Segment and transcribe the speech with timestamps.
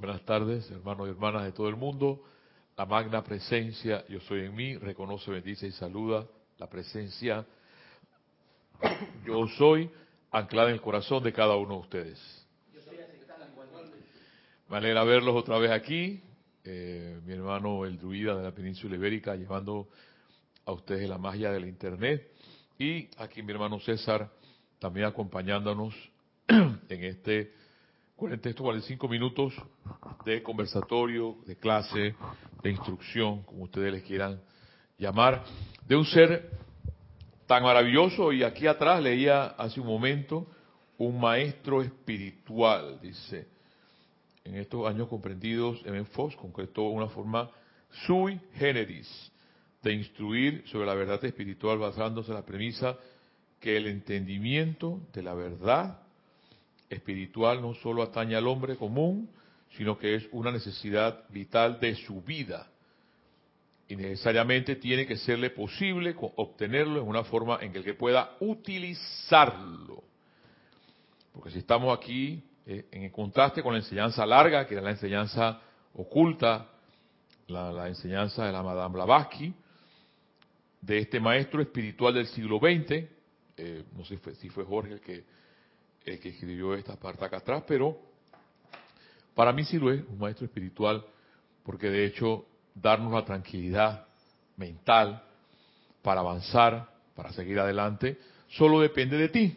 [0.00, 2.24] Buenas tardes, hermanos y hermanas de todo el mundo.
[2.76, 6.26] La magna presencia, yo soy en mí, reconoce, bendice y saluda
[6.58, 7.44] la presencia.
[9.26, 9.90] Yo soy
[10.30, 12.46] anclada en el corazón de cada uno de ustedes.
[14.68, 16.22] Me alegra verlos otra vez aquí.
[16.64, 19.88] Eh, mi hermano el druida de la península ibérica llevando
[20.64, 22.32] a ustedes la magia de la internet.
[22.78, 24.30] Y aquí mi hermano César
[24.78, 25.94] también acompañándonos
[26.48, 27.52] en este
[28.22, 29.52] 45 minutos
[30.24, 32.14] de conversatorio, de clase,
[32.62, 34.40] de instrucción, como ustedes les quieran
[34.96, 35.42] llamar,
[35.88, 36.48] de un ser
[37.48, 38.32] tan maravilloso.
[38.32, 40.46] Y aquí atrás leía hace un momento
[40.98, 43.48] un maestro espiritual, dice,
[44.44, 47.50] en estos años comprendidos, en Fox concretó una forma
[48.06, 49.32] sui generis
[49.82, 52.96] de instruir sobre la verdad espiritual basándose en la premisa
[53.58, 56.02] que el entendimiento de la verdad
[56.92, 59.28] espiritual no solo atañe al hombre común,
[59.76, 62.68] sino que es una necesidad vital de su vida.
[63.88, 70.02] Y necesariamente tiene que serle posible obtenerlo en una forma en que que pueda utilizarlo.
[71.32, 75.60] Porque si estamos aquí eh, en contraste con la enseñanza larga, que era la enseñanza
[75.94, 76.68] oculta,
[77.48, 79.52] la, enseñanza de la Madame Blavatsky,
[80.80, 83.04] de este maestro espiritual del siglo XX,
[83.56, 85.24] eh, no sé si fue Jorge el que
[86.04, 87.98] el que escribió esta parte acá atrás, pero
[89.34, 91.04] para mí sí lo es un maestro espiritual,
[91.62, 94.06] porque de hecho darnos la tranquilidad
[94.56, 95.22] mental
[96.02, 99.56] para avanzar, para seguir adelante, solo depende de ti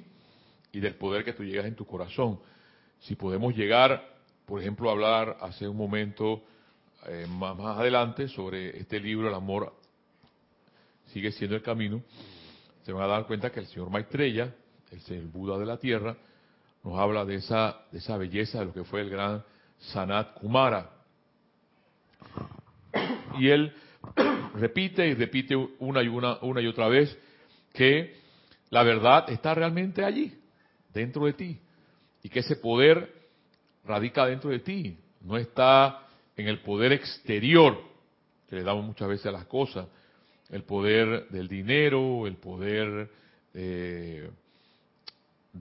[0.71, 2.39] y del poder que tú llegas en tu corazón.
[2.99, 4.15] Si podemos llegar,
[4.45, 6.43] por ejemplo, a hablar hace un momento
[7.07, 9.73] eh, más, adelante sobre este libro, El amor
[11.07, 12.01] sigue siendo el camino,
[12.83, 14.53] se van a dar cuenta que el señor Maitreya,
[15.09, 16.15] el Buda de la Tierra,
[16.85, 19.43] nos habla de esa, de esa belleza de lo que fue el gran
[19.79, 20.91] Sanat Kumara.
[23.39, 23.73] Y él
[24.53, 27.17] repite y repite una y una, una y otra vez
[27.73, 28.15] que
[28.69, 30.39] la verdad está realmente allí,
[30.93, 31.59] dentro de ti,
[32.21, 33.13] y que ese poder
[33.83, 36.03] radica dentro de ti, no está
[36.37, 37.81] en el poder exterior
[38.47, 39.87] que le damos muchas veces a las cosas,
[40.51, 43.09] el poder del dinero, el poder
[43.55, 44.29] eh,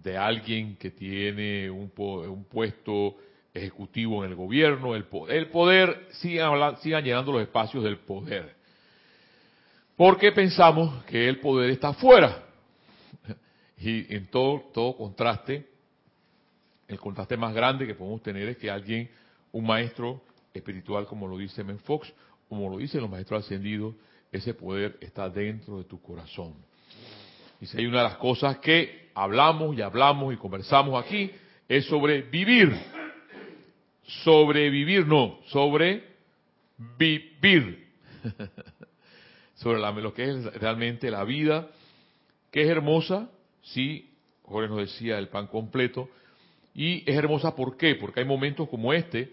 [0.03, 3.17] de alguien que tiene un, un puesto
[3.53, 8.57] ejecutivo en el gobierno, el poder, el poder sigan, sigan llenando los espacios del poder.
[9.97, 12.43] Porque pensamos que el poder está afuera.
[13.79, 15.69] Y en todo, todo contraste,
[16.89, 19.09] el contraste más grande que podemos tener es que alguien,
[19.53, 20.23] un maestro
[20.53, 22.13] espiritual, como lo dice Menfox,
[22.49, 23.95] como lo dicen los maestros ascendidos,
[24.33, 26.55] ese poder está dentro de tu corazón.
[27.65, 31.31] Y si hay una de las cosas que hablamos y hablamos y conversamos aquí,
[31.67, 32.79] es sobre vivir.
[34.23, 36.05] Sobrevivir, no, sobre
[36.99, 37.89] vivir.
[39.55, 41.71] sobre lo que es realmente la vida,
[42.51, 43.31] que es hermosa,
[43.63, 44.11] sí,
[44.43, 46.11] Jorge nos decía el pan completo,
[46.75, 47.95] y es hermosa ¿por qué?
[47.95, 49.33] Porque hay momentos como este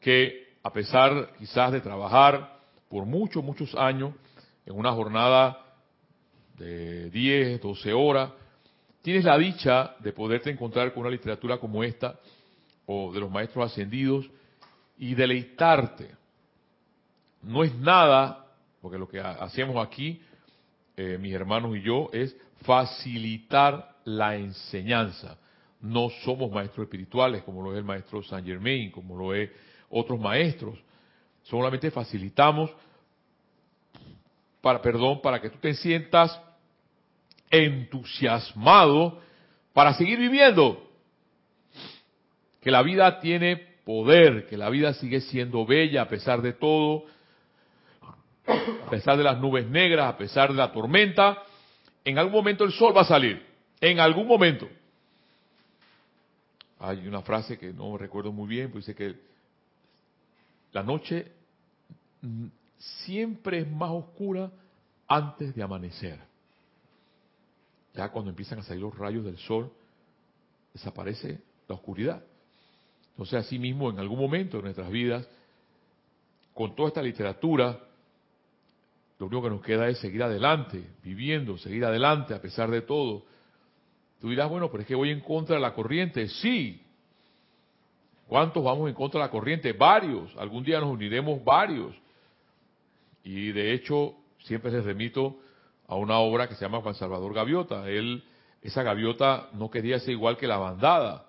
[0.00, 4.14] que a pesar quizás de trabajar por muchos, muchos años
[4.64, 5.66] en una jornada
[6.60, 8.30] de 10, 12 horas,
[9.02, 12.20] tienes la dicha de poderte encontrar con una literatura como esta,
[12.86, 14.28] o de los maestros ascendidos,
[14.98, 16.10] y deleitarte.
[17.42, 18.46] No es nada,
[18.82, 20.20] porque lo que hacemos aquí,
[20.96, 25.38] eh, mis hermanos y yo, es facilitar la enseñanza.
[25.80, 29.50] No somos maestros espirituales, como lo es el maestro Saint Germain, como lo es
[29.88, 30.78] otros maestros.
[31.42, 32.70] Solamente facilitamos
[34.60, 36.38] para, perdón, para que tú te sientas
[37.50, 39.20] entusiasmado
[39.72, 40.86] para seguir viviendo.
[42.60, 47.04] Que la vida tiene poder, que la vida sigue siendo bella a pesar de todo,
[48.46, 51.42] a pesar de las nubes negras, a pesar de la tormenta.
[52.04, 53.44] En algún momento el sol va a salir,
[53.80, 54.68] en algún momento.
[56.78, 59.14] Hay una frase que no recuerdo muy bien, pues dice que
[60.72, 61.30] la noche
[63.04, 64.50] siempre es más oscura
[65.06, 66.29] antes de amanecer.
[67.94, 69.72] Ya cuando empiezan a salir los rayos del sol,
[70.72, 72.22] desaparece la oscuridad.
[73.10, 75.28] Entonces, así mismo, en algún momento de nuestras vidas,
[76.54, 77.80] con toda esta literatura,
[79.18, 83.24] lo único que nos queda es seguir adelante, viviendo, seguir adelante a pesar de todo.
[84.20, 86.28] Tú dirás, bueno, pero es que voy en contra de la corriente.
[86.28, 86.82] Sí.
[88.26, 89.72] ¿Cuántos vamos en contra de la corriente?
[89.72, 90.34] Varios.
[90.36, 91.94] Algún día nos uniremos varios.
[93.24, 95.38] Y de hecho, siempre les remito
[95.90, 97.88] a una obra que se llama Juan Salvador Gaviota.
[97.88, 98.22] Él,
[98.62, 101.26] esa gaviota no quería ser igual que la bandada.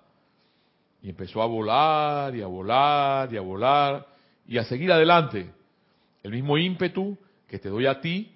[1.02, 4.06] Y empezó a volar y a volar y a volar
[4.46, 5.50] y a seguir adelante.
[6.22, 7.18] El mismo ímpetu
[7.48, 8.32] que te doy a ti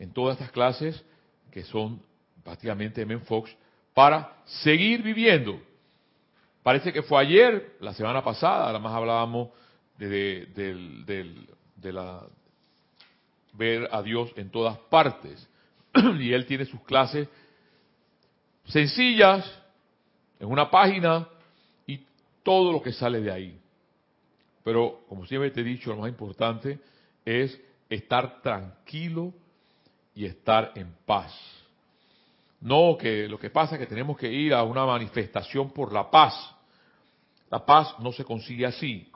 [0.00, 1.04] en todas estas clases
[1.52, 2.02] que son
[2.42, 3.56] prácticamente Men Fox
[3.94, 5.60] para seguir viviendo.
[6.64, 9.50] Parece que fue ayer, la semana pasada, además hablábamos
[9.96, 10.46] de,
[11.76, 12.26] de la
[13.52, 15.48] ver a Dios en todas partes.
[16.20, 17.28] y él tiene sus clases
[18.64, 19.44] sencillas
[20.38, 21.28] en una página
[21.86, 22.04] y
[22.42, 23.60] todo lo que sale de ahí.
[24.64, 26.78] Pero, como siempre te he dicho, lo más importante
[27.24, 27.58] es
[27.88, 29.32] estar tranquilo
[30.14, 31.32] y estar en paz.
[32.60, 36.10] No que lo que pasa es que tenemos que ir a una manifestación por la
[36.10, 36.34] paz.
[37.50, 39.10] La paz no se consigue así,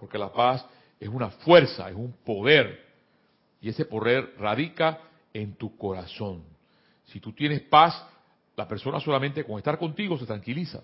[0.00, 0.64] porque la paz
[0.98, 2.84] es una fuerza, es un poder.
[3.60, 4.98] Y ese poder radica
[5.42, 6.44] en tu corazón.
[7.04, 8.06] Si tú tienes paz,
[8.56, 10.82] la persona solamente con estar contigo se tranquiliza.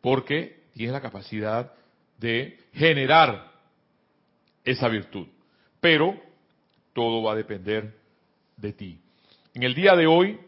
[0.00, 1.72] Porque tienes la capacidad
[2.18, 3.52] de generar
[4.64, 5.26] esa virtud.
[5.80, 6.18] Pero
[6.94, 7.94] todo va a depender
[8.56, 9.00] de ti.
[9.54, 10.40] En el día de hoy,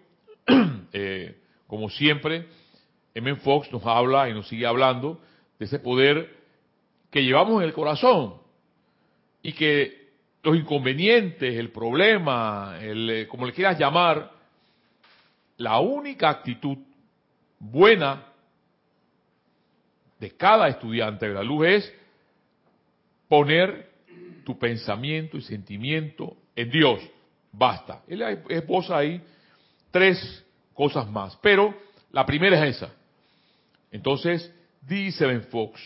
[0.92, 2.48] eh, como siempre,
[3.14, 3.36] M.
[3.36, 5.20] Fox nos habla y nos sigue hablando
[5.58, 6.34] de ese poder
[7.10, 8.36] que llevamos en el corazón
[9.42, 9.99] y que
[10.42, 14.30] los inconvenientes, el problema, el, eh, como le quieras llamar,
[15.58, 16.78] la única actitud
[17.58, 18.26] buena
[20.18, 21.94] de cada estudiante de la luz es
[23.28, 23.90] poner
[24.44, 27.00] tu pensamiento y sentimiento en Dios.
[27.52, 28.02] Basta.
[28.08, 29.20] Él esposa ahí
[29.90, 31.74] tres cosas más, pero
[32.12, 32.92] la primera es esa.
[33.90, 35.80] Entonces, dice Ben Fox,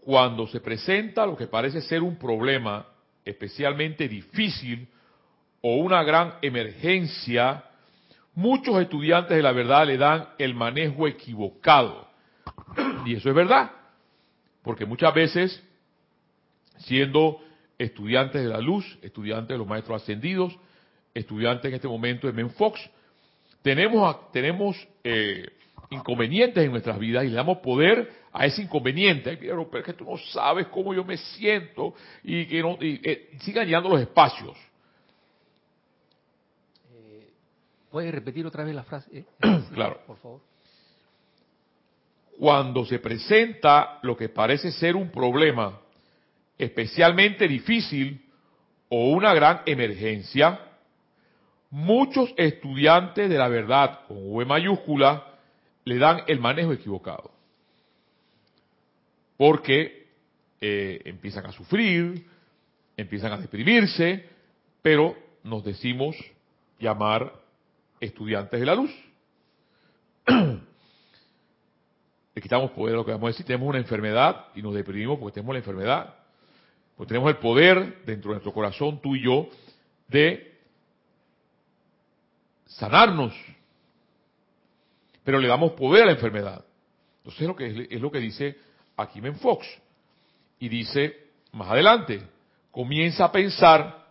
[0.00, 2.86] cuando se presenta lo que parece ser un problema
[3.24, 4.88] especialmente difícil
[5.60, 7.64] o una gran emergencia,
[8.34, 12.08] muchos estudiantes de la verdad le dan el manejo equivocado.
[13.06, 13.70] Y eso es verdad,
[14.62, 15.62] porque muchas veces,
[16.78, 17.40] siendo
[17.78, 20.56] estudiantes de la luz, estudiantes de los maestros ascendidos,
[21.14, 22.80] estudiantes en este momento de Menfox,
[23.62, 25.48] tenemos, tenemos eh,
[25.90, 29.36] inconvenientes en nuestras vidas y le damos poder a ese inconveniente.
[29.36, 33.30] Pero, es que tú no sabes cómo yo me siento y que no, y, eh,
[33.40, 34.56] sigan llenando los espacios.
[36.92, 37.30] Eh,
[37.90, 39.18] ¿Puedes repetir otra vez la frase?
[39.18, 39.24] Eh,
[39.74, 40.00] claro.
[40.06, 40.40] Por favor.
[42.38, 45.80] Cuando se presenta lo que parece ser un problema
[46.58, 48.24] especialmente difícil
[48.88, 50.60] o una gran emergencia,
[51.70, 55.33] muchos estudiantes de la verdad con V mayúscula
[55.84, 57.30] le dan el manejo equivocado.
[59.36, 60.08] Porque
[60.60, 62.26] eh, empiezan a sufrir,
[62.96, 64.28] empiezan a deprimirse,
[64.82, 66.16] pero nos decimos
[66.78, 67.32] llamar
[68.00, 68.90] estudiantes de la luz.
[72.34, 75.34] Le quitamos poder lo que vamos a decir, tenemos una enfermedad y nos deprimimos porque
[75.34, 76.14] tenemos la enfermedad.
[76.96, 79.48] Porque tenemos el poder dentro de nuestro corazón, tú y yo,
[80.08, 80.52] de
[82.66, 83.32] sanarnos,
[85.24, 86.64] pero le damos poder a la enfermedad.
[87.18, 88.56] Entonces es lo que, es lo que dice
[88.96, 89.66] aquí Men Fox.
[90.58, 92.22] Y dice más adelante,
[92.70, 94.04] comienza a pensar,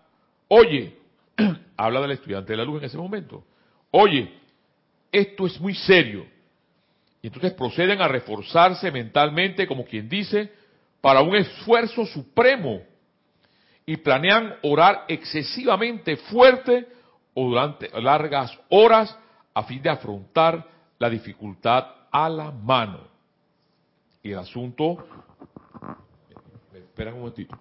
[0.47, 0.97] oye,
[1.77, 3.43] habla del estudiante de la luz en ese momento,
[3.91, 4.33] oye,
[5.11, 6.25] esto es muy serio.
[7.21, 10.51] Y entonces proceden a reforzarse mentalmente, como quien dice,
[10.99, 12.81] para un esfuerzo supremo.
[13.85, 16.87] Y planean orar excesivamente fuerte
[17.33, 19.17] o durante largas horas
[19.53, 20.65] a fin de afrontar
[20.99, 22.99] la dificultad a la mano.
[24.21, 25.05] Y el asunto,
[26.73, 27.57] espera un momentito.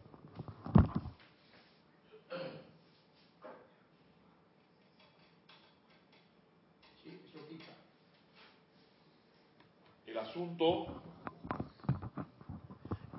[10.07, 10.87] El asunto,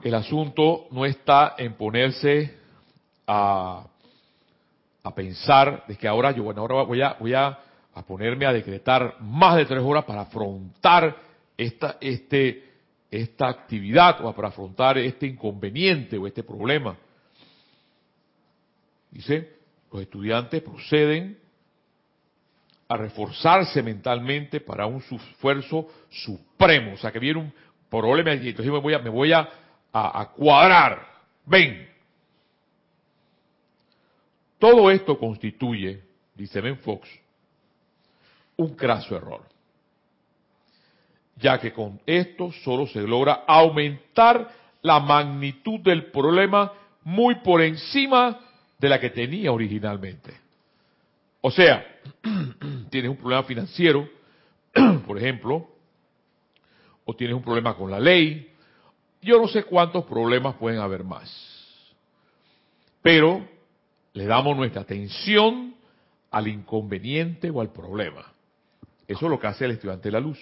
[0.02, 2.58] el asunto no está en ponerse
[3.28, 3.86] a,
[5.04, 7.60] a pensar de que ahora yo, bueno, ahora voy a, voy a
[8.04, 11.16] ponerme a decretar más de tres horas para afrontar
[11.58, 12.72] esta, este,
[13.10, 16.98] esta actividad o para afrontar este inconveniente o este problema.
[19.12, 19.58] Dice,
[19.92, 21.38] los estudiantes proceden
[22.88, 26.94] a reforzarse mentalmente para un esfuerzo supremo.
[26.94, 27.54] O sea, que viene un
[27.90, 29.48] problema y entonces me voy a, me voy a,
[29.92, 31.08] a cuadrar.
[31.46, 31.88] Ven.
[34.58, 36.02] Todo esto constituye,
[36.36, 37.08] dice Ben Fox,
[38.64, 39.42] un craso error,
[41.38, 44.50] ya que con esto solo se logra aumentar
[44.82, 46.72] la magnitud del problema
[47.04, 48.40] muy por encima
[48.80, 50.34] de la que tenía originalmente.
[51.42, 51.86] O sea,
[52.90, 54.10] tienes un problema financiero,
[55.08, 55.68] por ejemplo,
[57.06, 58.50] o tienes un problema con la ley.
[59.22, 61.30] Yo no sé cuántos problemas pueden haber más.
[63.02, 63.46] Pero
[64.14, 65.76] le damos nuestra atención
[66.32, 68.33] al inconveniente o al problema.
[69.08, 70.40] Eso es lo que hace el estudiante de la luz.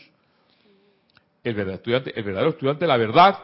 [1.43, 3.39] El verdadero estudiante, el verdadero estudiante la verdad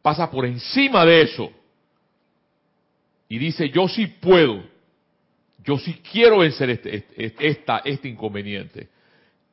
[0.00, 1.52] pasa por encima de eso
[3.28, 4.62] y dice, yo sí puedo,
[5.64, 8.88] yo sí quiero vencer este, este, esta, este inconveniente.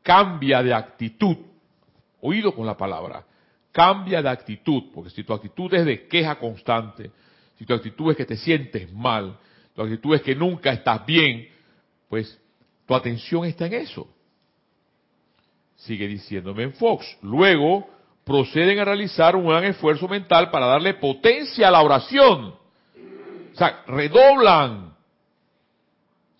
[0.01, 1.37] Cambia de actitud,
[2.19, 3.25] oído con la palabra,
[3.71, 7.11] cambia de actitud, porque si tu actitud es de queja constante,
[7.57, 9.37] si tu actitud es que te sientes mal,
[9.73, 11.47] tu actitud es que nunca estás bien,
[12.09, 12.37] pues
[12.89, 14.07] tu atención está en eso.
[15.75, 17.05] Sigue diciéndome en Fox.
[17.21, 17.87] Luego
[18.23, 22.55] proceden a realizar un gran esfuerzo mental para darle potencia a la oración.
[23.53, 24.95] O sea, redoblan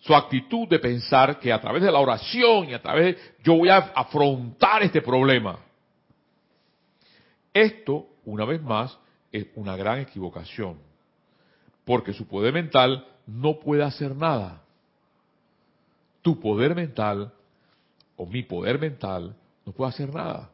[0.00, 3.54] su actitud de pensar que a través de la oración y a través de yo
[3.54, 5.56] voy a afrontar este problema.
[7.54, 8.98] Esto, una vez más,
[9.30, 10.80] es una gran equivocación,
[11.84, 14.64] porque su poder mental no puede hacer nada.
[16.22, 17.32] Tu poder mental
[18.16, 19.34] o mi poder mental
[19.64, 20.50] no puede hacer nada.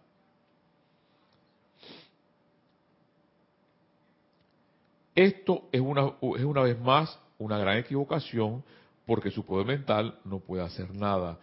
[5.15, 8.63] Esto es una, es una vez más una gran equivocación
[9.07, 11.39] porque su poder mental no puede hacer nada.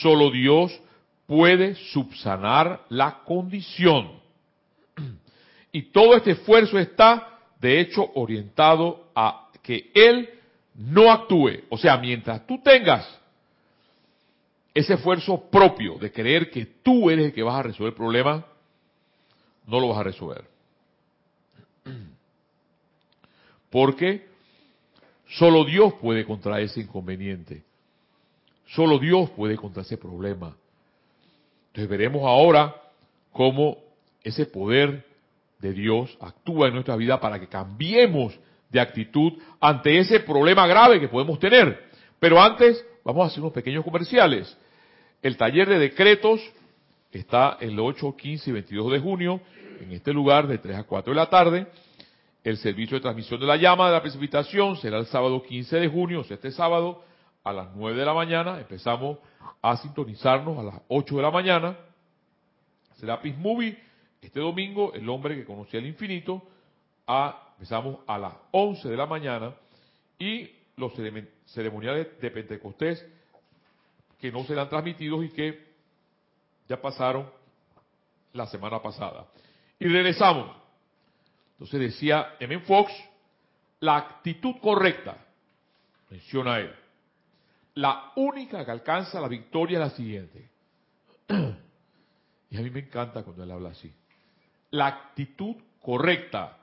[0.00, 0.78] Solo Dios
[1.26, 4.20] puede subsanar la condición.
[5.72, 10.30] Y todo este esfuerzo está, de hecho, orientado a que Él
[10.74, 11.64] no actúe.
[11.68, 13.06] O sea, mientras tú tengas
[14.76, 18.44] ese esfuerzo propio de creer que tú eres el que vas a resolver el problema,
[19.66, 20.44] no lo vas a resolver.
[23.70, 24.28] Porque
[25.28, 27.64] solo Dios puede contra ese inconveniente.
[28.66, 30.54] Solo Dios puede contra ese problema.
[31.68, 32.76] Entonces veremos ahora
[33.32, 33.78] cómo
[34.22, 35.06] ese poder
[35.58, 41.00] de Dios actúa en nuestra vida para que cambiemos de actitud ante ese problema grave
[41.00, 41.88] que podemos tener.
[42.20, 44.54] Pero antes vamos a hacer unos pequeños comerciales.
[45.22, 46.40] El taller de decretos
[47.10, 49.40] está el 8, 15 y 22 de junio
[49.80, 51.66] en este lugar de 3 a 4 de la tarde.
[52.44, 55.88] El servicio de transmisión de la llama de la precipitación será el sábado 15 de
[55.88, 57.02] junio, o sea, este sábado
[57.42, 58.58] a las 9 de la mañana.
[58.60, 59.18] Empezamos
[59.62, 61.76] a sintonizarnos a las 8 de la mañana.
[62.96, 63.76] Será Peace Movie
[64.20, 66.42] este domingo, El hombre que conocía el infinito.
[67.06, 69.54] A, empezamos a las 11 de la mañana.
[70.18, 70.92] Y los
[71.46, 73.04] ceremoniales de Pentecostés
[74.18, 75.66] que no serán transmitidos y que
[76.68, 77.30] ya pasaron
[78.32, 79.26] la semana pasada.
[79.78, 80.56] Y regresamos.
[81.52, 82.60] Entonces decía M.
[82.60, 82.92] Fox,
[83.80, 85.16] la actitud correcta,
[86.10, 86.74] menciona él,
[87.76, 90.48] la única que alcanza la victoria es la siguiente.
[92.48, 93.92] Y a mí me encanta cuando él habla así.
[94.70, 96.56] La actitud correcta.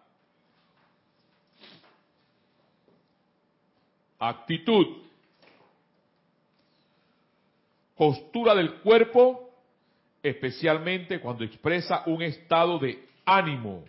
[4.17, 5.03] Actitud.
[7.95, 9.50] Postura del cuerpo,
[10.21, 13.83] especialmente cuando expresa un estado de ánimo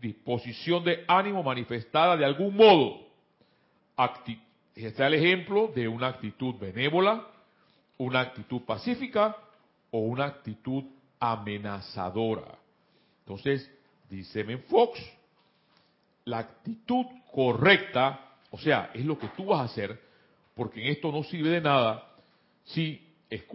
[0.00, 3.00] disposición de ánimo manifestada de algún modo.
[3.96, 4.40] Acti
[4.74, 7.26] este es el ejemplo de una actitud benévola,
[7.96, 9.36] una actitud pacífica
[9.90, 10.84] o una actitud
[11.18, 12.56] amenazadora.
[13.24, 13.68] Entonces,
[14.08, 15.00] dice Men Fox,
[16.26, 18.20] la actitud correcta,
[18.52, 20.00] o sea, es lo que tú vas a hacer,
[20.54, 22.07] porque en esto no sirve de nada
[22.68, 23.04] si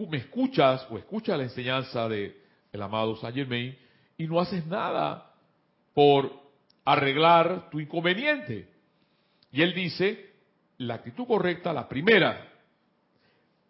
[0.08, 2.40] me escuchas o escuchas la enseñanza de
[2.72, 3.76] el amado Saint Germain
[4.16, 5.32] y no haces nada
[5.92, 6.30] por
[6.84, 8.68] arreglar tu inconveniente.
[9.52, 10.32] Y él dice,
[10.78, 12.48] la actitud correcta, la primera,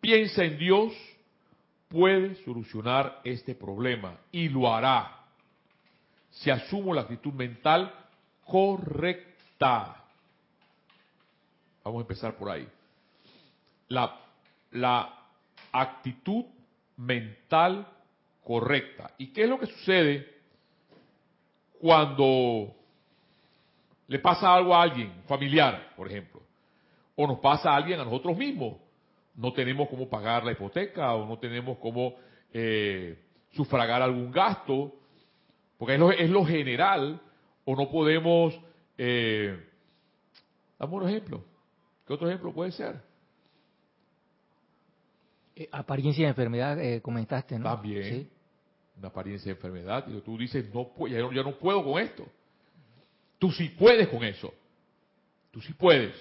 [0.00, 0.92] piensa en Dios,
[1.88, 5.26] puede solucionar este problema y lo hará.
[6.30, 7.92] Si asumo la actitud mental
[8.44, 10.02] correcta.
[11.84, 12.66] Vamos a empezar por ahí.
[13.88, 14.18] La,
[14.72, 15.23] la
[15.74, 16.44] actitud
[16.96, 17.86] mental
[18.42, 19.12] correcta.
[19.18, 20.28] ¿Y qué es lo que sucede
[21.80, 22.74] cuando
[24.06, 26.42] le pasa algo a alguien, familiar, por ejemplo,
[27.16, 28.76] o nos pasa a alguien a nosotros mismos,
[29.34, 32.14] no tenemos cómo pagar la hipoteca o no tenemos cómo
[32.52, 33.18] eh,
[33.52, 34.92] sufragar algún gasto,
[35.78, 37.20] porque es lo, es lo general,
[37.64, 38.58] o no podemos...
[38.96, 39.58] Eh,
[40.78, 41.42] dame un ejemplo.
[42.06, 43.00] ¿Qué otro ejemplo puede ser?
[45.56, 47.64] Eh, apariencia de enfermedad, eh, comentaste, ¿no?
[47.64, 48.28] También
[48.99, 52.26] una apariencia de enfermedad, y tú dices, no, ya, no, puedo con esto.
[53.38, 54.52] Tú sí puedes con eso.
[55.50, 56.14] Tú sí puedes.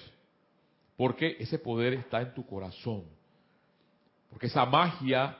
[0.96, 3.04] Porque ese poder está en tu corazón.
[4.28, 5.38] Porque esa magia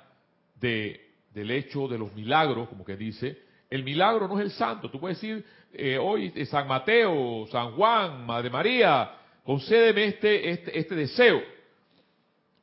[0.60, 1.00] de,
[1.32, 4.90] del hecho de los milagros, como que dice, el milagro no es el santo.
[4.90, 9.10] Tú puedes decir, eh, hoy San Mateo, San Juan, Madre María,
[9.44, 11.42] concédeme este, este, este deseo,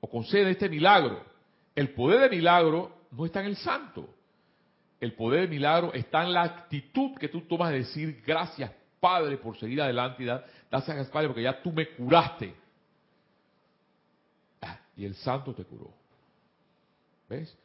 [0.02, 1.24] o concede este milagro.
[1.74, 4.10] El poder del milagro no está en el santo.
[5.00, 9.38] El poder del milagro está en la actitud que tú tomas de decir, gracias Padre
[9.38, 12.54] por seguir adelante y dar, gracias Padre porque ya tú me curaste.
[14.62, 15.92] Ah, y el santo te curó.
[17.30, 17.58] ¿Ves?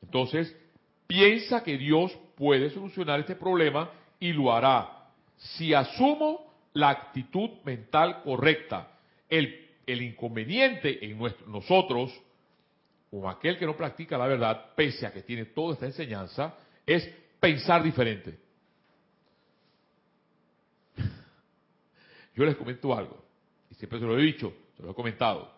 [0.00, 0.54] Entonces,
[1.06, 3.90] piensa que Dios puede solucionar este problema
[4.20, 5.10] y lo hará.
[5.36, 8.88] Si asumo la actitud mental correcta,
[9.28, 12.12] el, el inconveniente en nuestro, nosotros,
[13.10, 16.54] o aquel que no practica la verdad, pese a que tiene toda esta enseñanza,
[16.84, 17.08] es
[17.40, 18.38] pensar diferente.
[22.34, 23.24] Yo les comento algo,
[23.70, 25.50] y siempre se lo he dicho, se lo he comentado.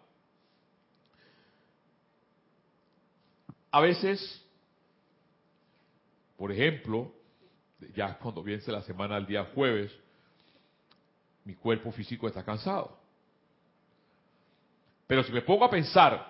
[3.72, 4.44] A veces,
[6.36, 7.12] por ejemplo,
[7.94, 9.92] ya cuando viene la semana el día jueves,
[11.44, 12.99] mi cuerpo físico está cansado.
[15.10, 16.24] Pero si me pongo a pensar,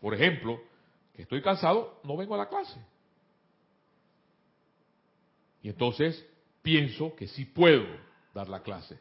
[0.00, 0.58] por ejemplo,
[1.12, 2.80] que estoy cansado, no vengo a la clase.
[5.60, 6.26] Y entonces
[6.62, 7.84] pienso que sí puedo
[8.32, 8.98] dar la clase.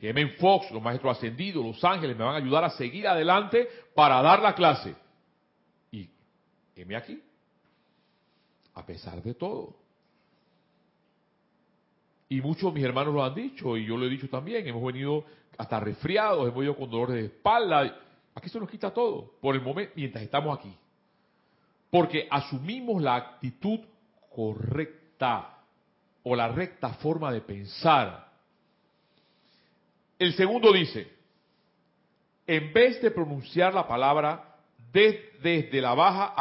[0.00, 0.30] Que M.
[0.30, 4.42] Fox, los maestros ascendidos, los ángeles me van a ayudar a seguir adelante para dar
[4.42, 4.96] la clase.
[5.92, 6.10] Y
[6.74, 7.22] M aquí,
[8.74, 9.76] a pesar de todo.
[12.28, 14.84] Y muchos de mis hermanos lo han dicho, y yo lo he dicho también, hemos
[14.84, 15.24] venido
[15.56, 18.06] hasta resfriados, hemos venido con dolores de espalda.
[18.38, 20.72] Aquí se nos quita todo, por el momento, mientras estamos aquí.
[21.90, 23.80] Porque asumimos la actitud
[24.32, 25.58] correcta
[26.22, 28.28] o la recta forma de pensar.
[30.20, 31.10] El segundo dice,
[32.46, 34.54] en vez de pronunciar la palabra
[34.92, 36.32] desde la baja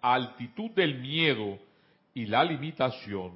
[0.00, 1.58] altitud del miedo
[2.14, 3.32] y la limitación,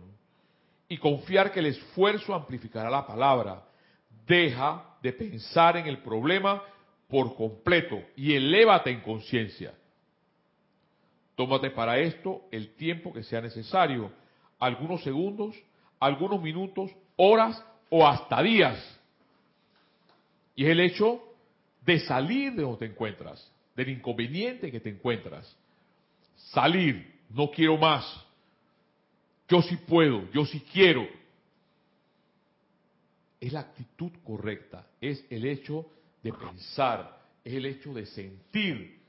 [0.89, 3.65] y confiar que el esfuerzo amplificará la palabra,
[4.25, 6.63] deja de pensar en el problema
[7.15, 9.73] por completo y elévate en conciencia.
[11.37, 14.11] Tómate para esto el tiempo que sea necesario,
[14.59, 15.55] algunos segundos,
[16.01, 19.01] algunos minutos, horas o hasta días.
[20.57, 21.23] Y es el hecho
[21.87, 25.57] de salir de donde te encuentras, del inconveniente que te encuentras.
[26.51, 28.27] Salir, no quiero más.
[29.49, 31.07] Yo sí puedo, yo sí quiero.
[33.41, 35.85] Es la actitud correcta, es el hecho de
[36.33, 39.01] pensar, es el hecho de sentir.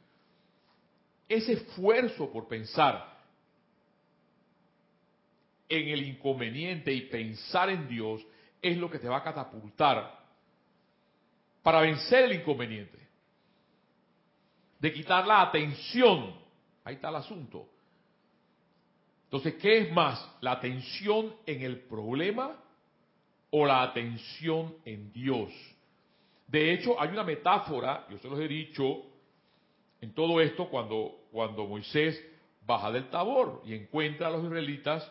[1.28, 3.16] Ese esfuerzo por pensar,
[5.70, 8.26] en el inconveniente y pensar en Dios
[8.62, 10.24] es lo que te va a catapultar
[11.64, 13.00] para vencer el inconveniente.
[14.80, 16.36] De quitar la atención.
[16.84, 17.68] Ahí está el asunto.
[19.24, 20.32] Entonces, ¿qué es más?
[20.42, 22.56] ¿La atención en el problema
[23.50, 25.52] o la atención en Dios?
[26.48, 29.04] De hecho, hay una metáfora, yo se los he dicho,
[30.02, 32.24] en todo esto cuando, cuando Moisés
[32.66, 35.10] baja del Tabor y encuentra a los israelitas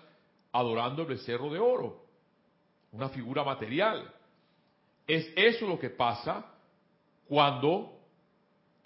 [0.53, 2.05] adorando el becerro de oro,
[2.93, 4.13] una figura material.
[5.07, 6.47] Es eso lo que pasa
[7.29, 7.99] cuando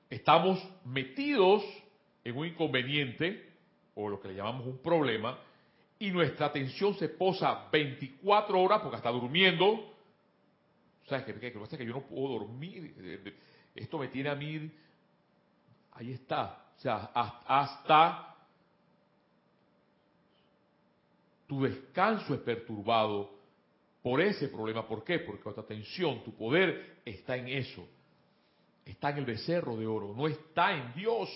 [0.09, 1.63] estamos metidos
[2.25, 3.49] en un inconveniente
[3.95, 5.39] o lo que le llamamos un problema
[5.99, 9.93] y nuestra atención se posa 24 horas porque está durmiendo.
[11.09, 11.35] ¿Sabes qué?
[11.35, 12.95] Que, que, que yo no puedo dormir.
[13.75, 14.71] Esto me tiene a mí.
[15.93, 16.67] Ahí está.
[16.77, 18.37] O sea, hasta
[21.47, 23.31] tu descanso es perturbado
[24.03, 24.87] por ese problema.
[24.87, 25.19] ¿Por qué?
[25.21, 27.89] Porque tu atención, tu poder está en eso.
[28.85, 31.29] Está en el becerro de oro, no está en Dios.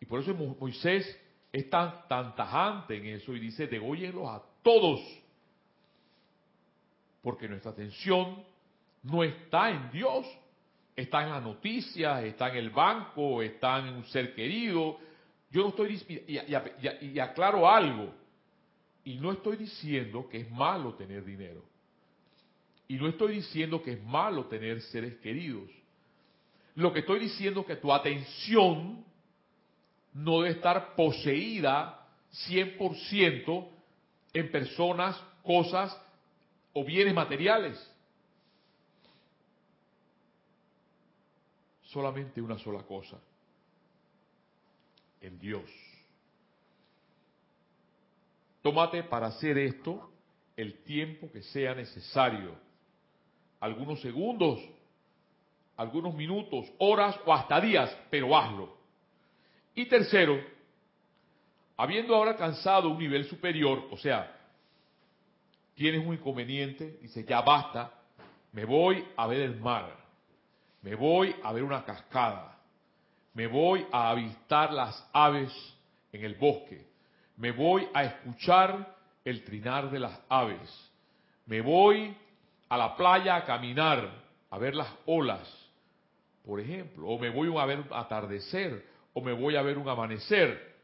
[0.00, 1.20] Y por eso Moisés
[1.52, 5.00] es tan, tajante en eso y dice, degóyenlos a todos.
[7.26, 8.40] Porque nuestra atención
[9.02, 10.24] no está en Dios,
[10.94, 14.96] está en las noticias, está en el banco, está en un ser querido,
[15.50, 16.38] yo no estoy y,
[17.04, 18.14] y, aclaro algo.
[19.02, 21.64] Y no estoy diciendo que es malo tener dinero.
[22.86, 25.68] Y no estoy diciendo que es malo tener seres queridos.
[26.76, 29.04] Lo que estoy diciendo es que tu atención
[30.14, 32.06] no debe estar poseída
[32.48, 33.68] 100%
[34.32, 36.05] en personas, cosas
[36.78, 37.74] o bienes materiales.
[41.84, 43.16] Solamente una sola cosa
[45.22, 45.64] en Dios.
[48.60, 50.10] Tómate para hacer esto
[50.54, 52.54] el tiempo que sea necesario.
[53.58, 54.60] Algunos segundos,
[55.78, 58.76] algunos minutos, horas o hasta días, pero hazlo.
[59.74, 60.38] Y tercero,
[61.78, 64.35] habiendo ahora alcanzado un nivel superior, o sea,
[65.76, 67.92] tienes un inconveniente, dice, ya basta,
[68.52, 69.94] me voy a ver el mar,
[70.82, 72.58] me voy a ver una cascada,
[73.34, 75.52] me voy a avistar las aves
[76.12, 76.86] en el bosque,
[77.36, 80.90] me voy a escuchar el trinar de las aves,
[81.44, 82.16] me voy
[82.70, 84.10] a la playa a caminar,
[84.48, 85.46] a ver las olas,
[86.42, 89.88] por ejemplo, o me voy a ver un atardecer, o me voy a ver un
[89.88, 90.74] amanecer.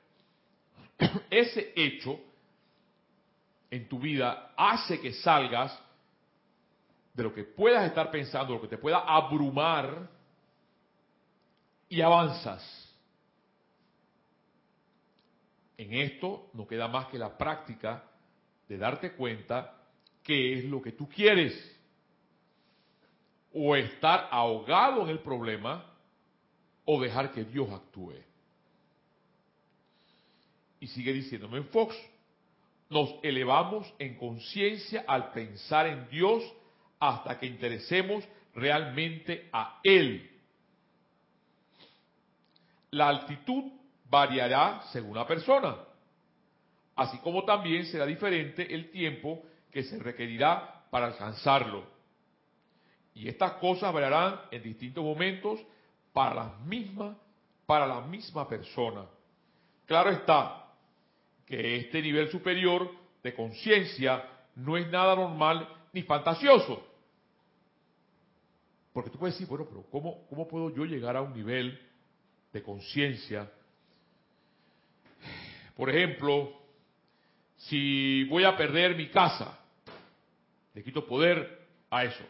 [1.31, 2.21] Ese hecho
[3.73, 5.77] en tu vida hace que salgas
[7.15, 10.11] de lo que puedas estar pensando, lo que te pueda abrumar
[11.89, 12.63] y avanzas.
[15.79, 18.05] En esto no queda más que la práctica
[18.69, 19.75] de darte cuenta
[20.23, 21.55] qué es lo que tú quieres.
[23.55, 25.87] O estar ahogado en el problema
[26.85, 28.17] o dejar que Dios actúe.
[30.79, 31.97] Y sigue diciéndome en Fox,
[32.93, 36.43] nos elevamos en conciencia al pensar en Dios
[37.01, 38.25] hasta que interesemos
[38.55, 40.31] realmente a Él.
[42.91, 43.73] La altitud
[44.09, 45.77] variará según la persona,
[46.95, 51.85] así como también será diferente el tiempo que se requerirá para alcanzarlo.
[53.15, 55.61] Y estas cosas variarán en distintos momentos
[56.13, 57.17] para la misma,
[57.67, 59.07] para la misma persona.
[59.87, 60.62] Claro está
[61.47, 62.91] que este nivel superior
[63.23, 64.25] de conciencia
[64.57, 66.87] no es nada normal ni fantasioso.
[68.93, 71.81] Porque tú puedes decir, bueno, pero ¿cómo, ¿cómo puedo yo llegar a un nivel
[72.53, 73.51] de conciencia?
[75.77, 76.53] Por ejemplo,
[77.57, 79.59] si voy a perder mi casa,
[80.75, 82.25] le quito poder a eso.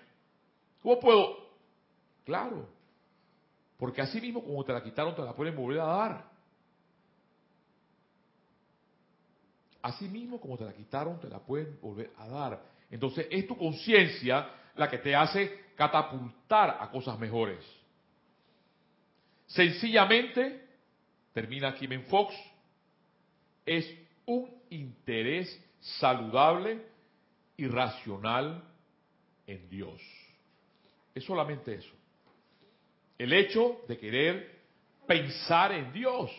[0.82, 1.36] ¿Cómo puedo?
[2.24, 2.68] Claro,
[3.76, 6.31] porque así mismo como te la quitaron, te la pueden volver a dar.
[9.82, 12.62] Así mismo como te la quitaron, te la pueden volver a dar.
[12.90, 17.64] Entonces es tu conciencia la que te hace catapultar a cosas mejores.
[19.46, 20.66] Sencillamente,
[21.32, 22.34] termina Ben Fox,
[23.66, 23.92] es
[24.24, 26.80] un interés saludable
[27.56, 28.62] y racional
[29.46, 30.00] en Dios.
[31.14, 31.92] Es solamente eso.
[33.18, 34.60] El hecho de querer
[35.06, 36.30] pensar en Dios.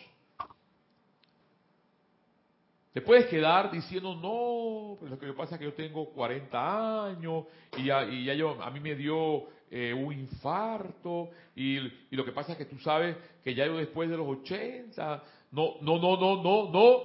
[2.94, 7.44] Te puedes quedar diciendo, no, pero lo que pasa es que yo tengo 40 años
[7.76, 12.24] y ya, y ya yo, a mí me dio eh, un infarto y, y, lo
[12.24, 15.98] que pasa es que tú sabes que ya yo después de los 80, no, no,
[15.98, 17.02] no, no, no, no.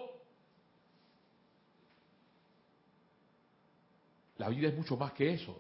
[4.38, 5.60] La vida es mucho más que eso.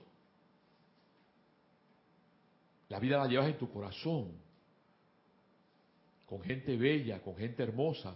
[2.89, 4.32] La vida la llevas en tu corazón,
[6.28, 8.15] con gente bella, con gente hermosa.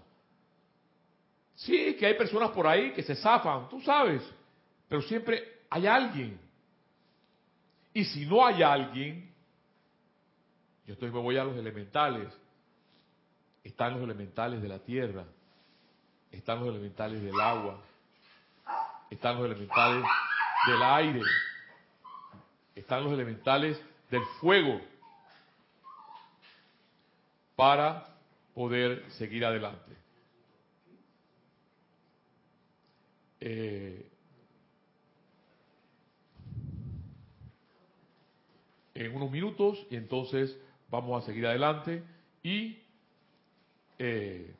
[1.55, 4.21] Sí, que hay personas por ahí que se zafan, tú sabes,
[4.87, 6.39] pero siempre hay alguien.
[7.93, 9.31] Y si no hay alguien,
[10.85, 12.27] yo entonces me voy a los elementales.
[13.63, 15.23] Están los elementales de la tierra,
[16.31, 17.79] están los elementales del agua,
[19.09, 20.03] están los elementales
[20.67, 21.21] del aire,
[22.75, 24.81] están los elementales del fuego
[27.55, 28.05] para
[28.53, 30.02] poder seguir adelante.
[33.45, 34.05] Eh,
[38.93, 40.57] en unos minutos y entonces
[40.89, 42.03] vamos a seguir adelante
[42.41, 42.77] y
[43.99, 44.55] eh,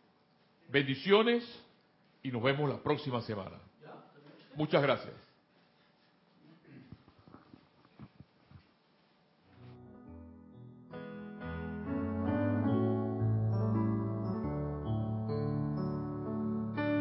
[0.67, 1.45] bendiciones
[2.23, 3.57] y nos vemos la próxima semana.
[4.55, 5.22] Muchas gracias.